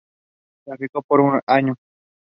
[0.65, 1.77] Most of its revenues come from its core advertising business.